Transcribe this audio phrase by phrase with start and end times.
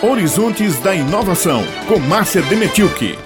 [0.00, 3.18] Horizontes da Inovação, com Márcia Demetilke.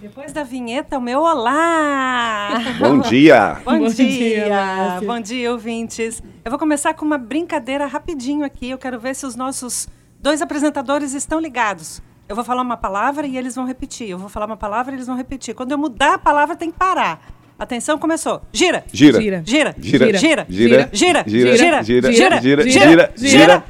[0.00, 2.52] Depois da vinheta, o meu olá!
[2.78, 3.60] Bom dia!
[3.66, 4.44] Bom, Bom dia!
[4.46, 6.22] dia, Bom dia, ouvintes.
[6.42, 8.70] Eu vou começar com uma brincadeira rapidinho aqui.
[8.70, 9.86] Eu quero ver se os nossos
[10.18, 12.00] dois apresentadores estão ligados.
[12.26, 14.08] Eu vou falar uma palavra e eles vão repetir.
[14.08, 15.54] Eu vou falar uma palavra e eles vão repetir.
[15.54, 17.20] Quando eu mudar a palavra, tem que parar.
[17.58, 18.40] Atenção, começou.
[18.52, 18.84] Gira!
[18.92, 19.20] Gira.
[19.20, 19.42] Gira.
[19.44, 19.74] Gira!
[19.80, 20.18] Gira.
[20.18, 20.46] Gira!
[20.48, 20.88] Gira.
[20.92, 21.24] Gira!
[21.24, 21.28] Gira.
[21.32, 21.82] Gira!
[21.82, 21.82] Gira.
[21.82, 21.82] Gira!
[21.82, 22.12] Gira.
[22.12, 22.40] Gira!
[22.40, 22.70] Gira.
[22.70, 23.12] Gira!
[23.16, 23.64] Gira.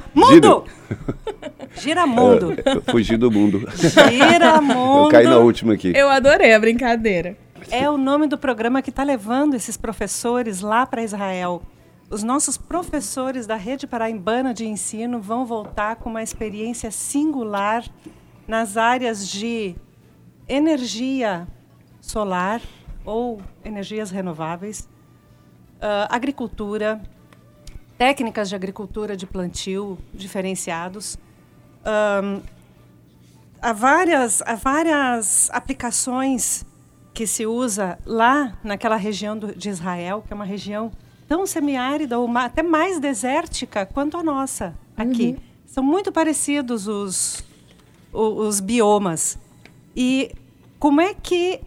[1.75, 2.55] Gira mundo!
[2.91, 3.67] Fugi do mundo.
[3.75, 5.05] Gira mundo!
[5.05, 5.91] Eu caí na última aqui.
[5.95, 7.35] Eu adorei a brincadeira.
[7.71, 11.61] É o nome do programa que está levando esses professores lá para Israel.
[12.09, 17.83] Os nossos professores da Rede Paraibana de Ensino vão voltar com uma experiência singular
[18.47, 19.75] nas áreas de
[20.47, 21.47] energia
[22.01, 22.61] solar
[23.09, 24.87] ou energias renováveis,
[25.81, 27.01] ah, agricultura,
[27.97, 31.17] técnicas de agricultura de plantio diferenciados.
[31.83, 32.41] Ahn,
[33.61, 36.65] há várias, há várias aplicações
[37.13, 40.91] que se usa lá naquela região do, de Israel, que é uma região
[41.27, 45.37] tão semiárida ou ma- até mais desértica quanto a nossa aqui.
[45.65, 47.43] São muito parecidos os,
[48.13, 49.37] o- os biomas.
[49.95, 50.31] E
[50.79, 51.59] como é que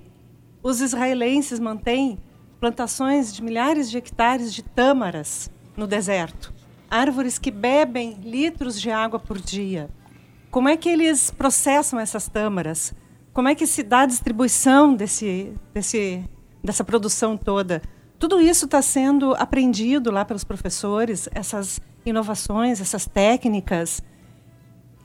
[0.62, 2.18] os israelenses mantêm
[2.60, 6.52] plantações de milhares de hectares de tâmaras no deserto?
[6.90, 9.88] Árvores que bebem litros de água por dia.
[10.50, 12.94] Como é que eles processam essas tâmaras?
[13.32, 16.22] Como é que se dá a distribuição desse, desse,
[16.62, 17.80] dessa produção toda?
[18.18, 24.02] Tudo isso está sendo aprendido lá pelos professores, essas inovações, essas técnicas.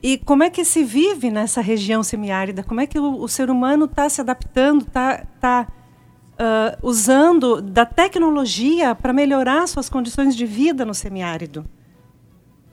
[0.02, 2.62] E como é que se vive nessa região semiárida?
[2.62, 5.66] Como é que o, o ser humano está se adaptando, está tá,
[6.38, 11.64] ah, usando da tecnologia para melhorar suas condições de vida no semiárido?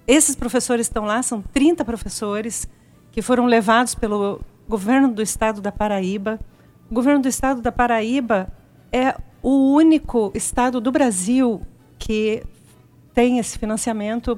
[0.07, 2.67] Esses professores estão lá, são 30 professores
[3.11, 6.39] que foram levados pelo governo do estado da Paraíba.
[6.91, 8.47] O governo do estado da Paraíba
[8.91, 11.61] é o único estado do Brasil
[11.97, 12.43] que
[13.15, 14.37] tem esse financiamento,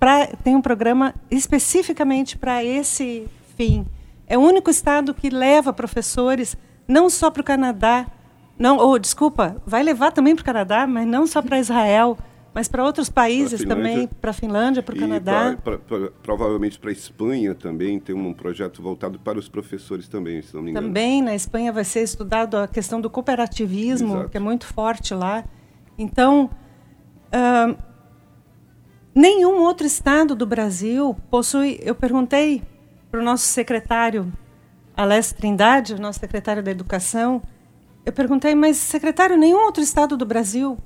[0.00, 3.86] pra, tem um programa especificamente para esse fim.
[4.26, 6.56] É o único estado que leva professores
[6.88, 8.06] não só para o Canadá,
[8.58, 12.16] não, ou desculpa, vai levar também para o Canadá, mas não só para Israel,
[12.52, 13.90] mas para outros países Finlândia.
[13.90, 15.56] também, para a Finlândia, para o Canadá.
[15.62, 20.08] pra- pra- pra- provavelmente para a Espanha também tem um projeto voltado para os professores
[20.08, 20.88] também, se não me engano.
[20.88, 24.30] Também na Espanha vai ser estudado a questão do cooperativismo, Exato.
[24.30, 25.44] que é muito forte lá.
[25.96, 26.50] Então,
[27.32, 27.74] ah,
[29.20, 31.78] nenhum outro estado do Brasil possui.
[31.82, 32.62] Eu perguntei
[33.10, 34.32] para o nosso secretário,
[34.96, 37.42] Alessio Trindade, o nosso secretário da Educação,
[38.04, 40.78] eu perguntei, mas secretário, nenhum outro estado do Brasil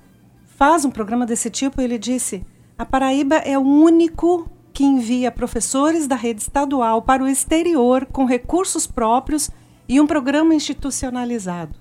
[0.57, 1.81] faz um programa desse tipo?
[1.81, 2.45] E ele disse:
[2.77, 8.25] a Paraíba é o único que envia professores da rede estadual para o exterior com
[8.25, 9.49] recursos próprios
[9.89, 11.77] e um programa institucionalizado.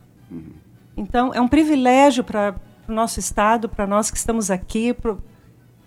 [0.96, 2.56] Então, é um privilégio para
[2.88, 4.94] o nosso Estado, para nós que estamos aqui.
[4.94, 5.20] pro-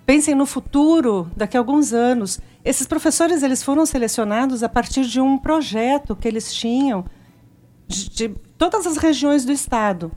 [0.06, 2.39] Pensem no futuro, daqui a alguns anos.
[2.65, 7.05] Esses professores eles foram selecionados a partir de um projeto que eles tinham
[7.89, 10.12] de, de todas as regiões do Estado.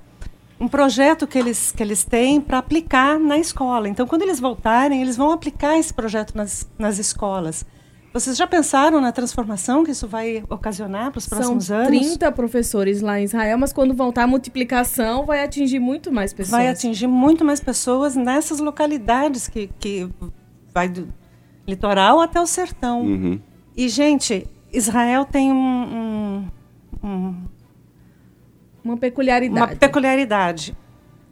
[0.60, 3.90] Um projeto que eles, que eles têm para aplicar na escola.
[3.90, 7.66] Então, quando eles voltarem, eles vão aplicar esse projeto nas, nas escolas.
[8.12, 11.90] Vocês já pensaram na transformação que isso vai ocasionar para os próximos São anos?
[11.90, 16.52] 30 professores lá em Israel, mas quando voltar a multiplicação, vai atingir muito mais pessoas.
[16.52, 20.10] vai atingir muito mais pessoas nessas localidades que, que
[20.74, 21.08] vai do
[21.68, 23.02] litoral até o sertão.
[23.02, 23.40] Uhum.
[23.78, 26.48] E, gente, Israel tem um-
[27.04, 27.36] um- um,
[28.84, 29.72] Uma peculiaridade.
[29.74, 30.76] uma peculiaridade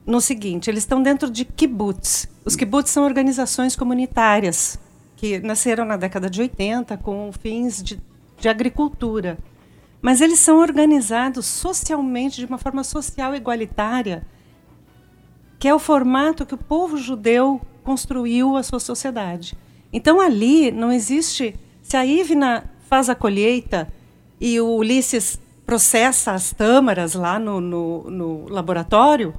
[0.06, 2.30] no seguinte: eles estão dentro de kibbutz.
[2.46, 4.80] Os kibbutz são organizações comunitárias
[5.18, 8.00] que nasceram na década de 80 com fins de,
[8.40, 9.38] de agricultura.
[10.00, 14.26] Mas eles são organizados socialmente, de uma forma social igualitária,
[15.60, 19.58] que é o formato que o povo judeu construiu a sua sociedade.
[19.92, 21.60] Então ali não existe.
[21.82, 23.92] Se a Ivna faz a colheita
[24.40, 29.34] e o Ulisses processa as tâmaras lá no, no, no laboratório,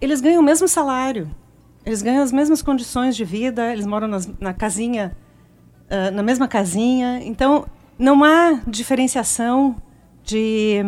[0.00, 1.30] eles ganham o mesmo salário,
[1.86, 5.16] eles ganham as mesmas condições de vida, eles moram nas, na casinha,
[5.88, 7.20] ah, na mesma casinha.
[7.22, 7.64] Então
[7.96, 9.76] não há diferenciação
[10.24, 10.84] de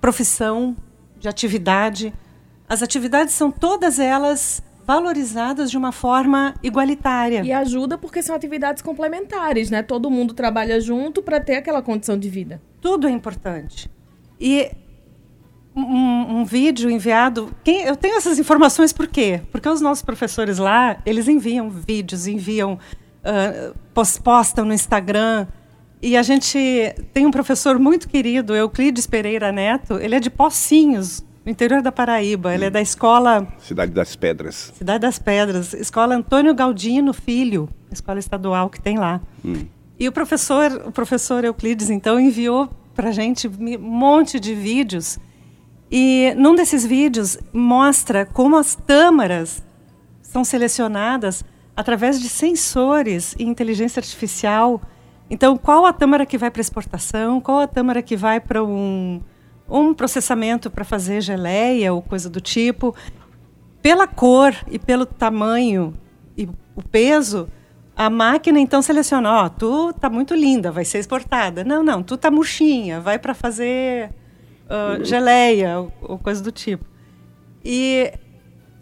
[0.00, 0.76] profissão,
[1.20, 2.12] de atividade.
[2.68, 7.42] As atividades são todas elas valorizadas de uma forma igualitária.
[7.42, 9.82] E ajuda porque são atividades complementares, né?
[9.82, 12.60] Todo mundo trabalha junto para ter aquela condição de vida.
[12.80, 13.88] Tudo é importante.
[14.38, 14.70] E
[15.74, 17.54] um, um vídeo enviado.
[17.64, 19.40] Quem, eu tenho essas informações por quê?
[19.50, 22.78] Porque os nossos professores lá, eles enviam vídeos, enviam,
[23.92, 25.46] pos- postam no Instagram.
[26.00, 26.58] E a gente
[27.12, 31.90] tem um professor muito querido, Euclides Pereira Neto, ele é de Pocinhos, no interior da
[31.90, 32.54] Paraíba.
[32.54, 33.46] Ele é da escola.
[33.58, 34.72] Cidade das Pedras.
[34.76, 35.72] Cidade das Pedras.
[35.74, 39.20] Escola Antônio Galdino Filho, escola estadual que tem lá.
[39.44, 39.64] Hum.
[39.98, 45.18] E o professor, o professor Euclides, então, enviou para a gente um monte de vídeos.
[45.96, 49.62] E num desses vídeos mostra como as tâmaras
[50.20, 51.44] são selecionadas
[51.76, 54.82] através de sensores e inteligência artificial.
[55.30, 57.40] Então, qual a tâmara que vai para exportação?
[57.40, 59.20] Qual a tâmara que vai para um
[59.68, 62.94] um processamento para fazer geleia ou coisa do tipo.
[63.80, 65.94] Pela cor e pelo tamanho
[66.36, 67.48] e o peso,
[67.96, 71.62] a máquina então seleciona, ó, oh, tu tá muito linda, vai ser exportada.
[71.62, 74.10] Não, não, tu tá murchinha, vai para fazer
[74.64, 76.84] uh, geleia ou, ou, coisa do tipo.
[77.64, 78.12] E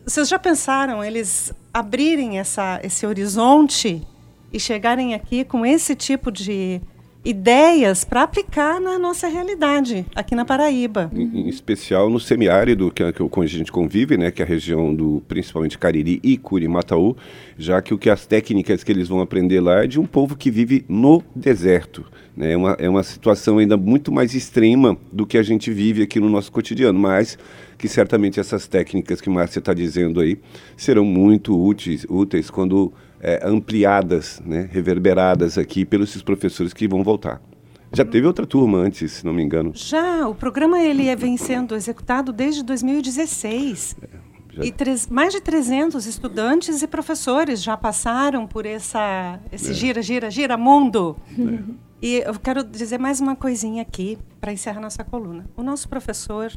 [0.05, 4.07] vocês já pensaram eles abrirem essa, esse horizonte
[4.53, 6.81] e chegarem aqui com esse tipo de
[7.25, 11.11] ideias para aplicar na nossa realidade aqui na Paraíba.
[11.15, 14.49] Em, em especial no semiárido que, é, que, a gente convive, né, que é a
[14.49, 17.17] região do principalmente Cariri e Curimataú,
[17.57, 20.37] já que o que as técnicas que eles vão aprender lá é de um povo
[20.37, 22.05] que vive no deserto.
[22.37, 26.03] Né, é, uma, é uma situação ainda muito mais extrema do que a gente vive
[26.03, 27.39] aqui no nosso cotidiano, mas
[27.79, 30.39] que certamente essas técnicas que Márcia está dizendo aí
[30.77, 32.93] serão muito úteis, úteis quando
[33.23, 37.41] é, ampliadas, né, reverberadas aqui pelos esses professores que vão voltar.
[37.93, 39.71] Já teve outra turma antes, se não me engano.
[39.75, 43.97] Já, o programa ele é, vem sendo executado desde 2016.
[44.03, 44.75] É, e
[45.11, 49.75] mais de 300 estudantes e professores já passaram por essa, esse é.
[49.75, 51.17] gira, gira, gira mundo.
[51.39, 51.93] É.
[52.03, 55.47] E eu quero dizer mais uma coisinha aqui para encerrar nossa coluna.
[55.57, 56.51] O nosso professor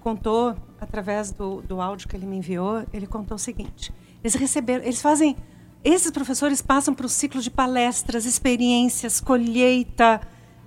[0.00, 3.92] contou, através do, do áudio que ele me enviou, ele contou o seguinte:
[4.22, 5.36] eles receberam, eles fazem
[5.84, 10.20] esses professores passam para o ciclo de palestras, experiências, colheita,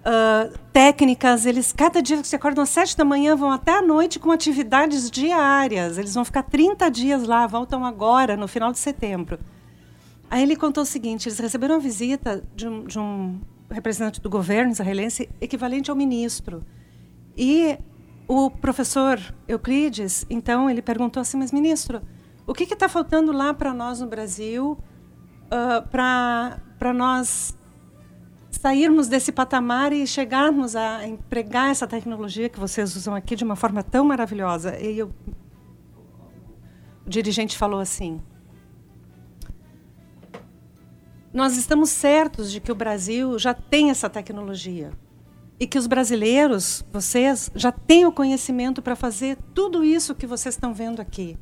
[0.04, 1.46] uh, técnicas.
[1.46, 4.32] Eles, cada dia que se acordam às sete da manhã, vão até a noite com
[4.32, 5.98] atividades diárias.
[5.98, 9.40] Eles vão ficar 30 dias lá, voltam agora, no final de setembro.
[10.30, 13.40] Aí ele contou o seguinte: eles receberam uma visita de um, de um
[13.70, 16.64] representante do governo israelense, equivalente ao ministro.
[17.38, 17.78] E
[18.28, 22.02] o professor Euclides, então, ele perguntou assim: mas ministro,
[22.48, 24.76] o que está faltando lá para nós no Brasil?
[25.54, 27.56] Uh, ah, para nós
[28.50, 33.56] sairmos desse patamar e chegarmos a empregar essa tecnologia que vocês usam aqui de uma
[33.56, 34.78] forma tão maravilhosa.
[34.80, 35.12] E eu,
[37.06, 38.22] o dirigente falou assim:
[41.34, 44.92] Nós estamos certos de que o Brasil já tem essa tecnologia
[45.60, 50.56] e que os brasileiros, vocês, já têm o conhecimento para fazer tudo isso que vocês
[50.56, 51.38] estão vendo aqui.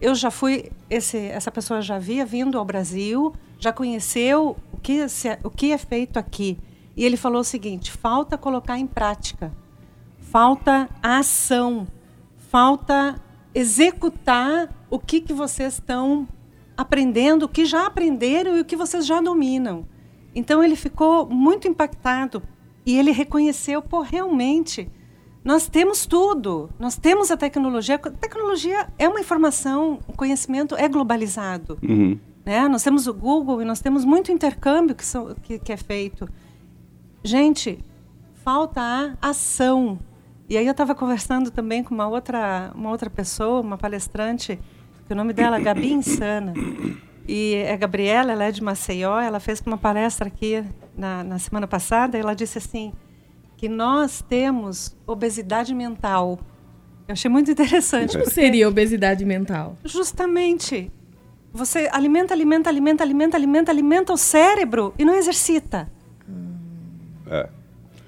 [0.00, 5.04] Eu já fui, esse, essa pessoa já havia vindo ao Brasil, já conheceu o que,
[5.42, 6.58] o que é feito aqui.
[6.96, 9.52] E ele falou o seguinte: falta colocar em prática,
[10.18, 11.86] falta a ação,
[12.50, 13.20] falta
[13.54, 16.28] executar o que, que vocês estão
[16.76, 19.86] aprendendo, o que já aprenderam e o que vocês já dominam.
[20.34, 22.42] Então ele ficou muito impactado
[22.84, 24.90] e ele reconheceu, pô, realmente,
[25.46, 27.94] nós temos tudo, nós temos a tecnologia.
[27.94, 31.78] A tecnologia é uma informação, o conhecimento é globalizado.
[31.80, 32.18] Uhum.
[32.44, 32.66] Né?
[32.66, 36.28] Nós temos o Google e nós temos muito intercâmbio que, são, que, que é feito.
[37.22, 37.78] Gente,
[38.42, 38.80] falta
[39.22, 40.00] a ação.
[40.48, 44.58] E aí eu estava conversando também com uma outra, uma outra pessoa, uma palestrante,
[45.06, 46.54] que o nome dela é Gabi Insana.
[47.28, 50.64] E a Gabriela, ela é de Maceió, ela fez uma palestra aqui
[50.96, 52.92] na, na semana passada, e ela disse assim,
[53.56, 56.38] que nós temos obesidade mental.
[57.08, 58.16] Eu achei muito interessante.
[58.16, 59.76] O que seria obesidade mental?
[59.84, 60.90] Justamente
[61.52, 65.90] você alimenta, alimenta, alimenta, alimenta, alimenta, alimenta o cérebro e não exercita.
[67.28, 67.48] É.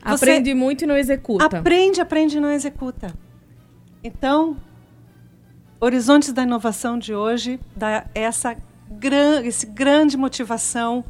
[0.02, 1.44] Aprende muito e não executa.
[1.44, 3.14] Aprende, aprende e não executa.
[4.04, 4.56] Então,
[5.80, 8.56] Horizontes da Inovação de hoje dá essa
[8.90, 11.04] gran, esse grande motivação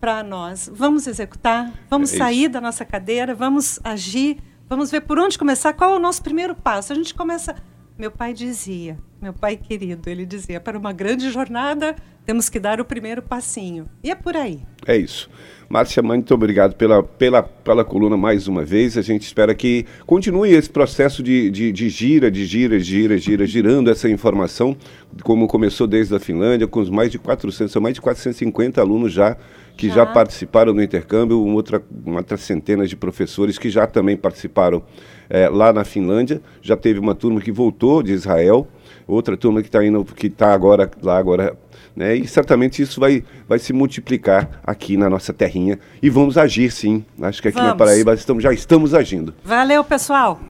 [0.00, 0.70] para nós.
[0.72, 4.38] Vamos executar, vamos é sair da nossa cadeira, vamos agir,
[4.68, 6.92] vamos ver por onde começar, qual é o nosso primeiro passo.
[6.92, 7.54] A gente começa
[7.98, 12.78] meu pai dizia, meu pai querido, ele dizia: para uma grande jornada temos que dar
[12.78, 13.88] o primeiro passinho.
[14.04, 14.60] E é por aí.
[14.86, 15.30] É isso.
[15.68, 18.98] Márcia, muito obrigado pela, pela, pela coluna mais uma vez.
[18.98, 23.46] A gente espera que continue esse processo de, de, de gira, de gira, gira, gira,
[23.46, 24.76] girando essa informação,
[25.22, 29.12] como começou desde a Finlândia, com os mais de 400, são mais de 450 alunos
[29.12, 29.36] já
[29.76, 33.86] que já, já participaram do intercâmbio, uma outra, uma outra centena de professores que já
[33.86, 34.82] também participaram
[35.28, 36.40] é, lá na Finlândia.
[36.62, 38.66] Já teve uma turma que voltou de Israel
[39.06, 41.56] outra turma que está indo, que está agora lá agora,
[41.94, 42.14] né?
[42.16, 47.04] E certamente isso vai, vai se multiplicar aqui na nossa terrinha e vamos agir sim.
[47.20, 47.78] Acho que aqui na Vamos.
[47.78, 49.34] Paraíba estamos, já estamos agindo.
[49.44, 50.40] Valeu, pessoal!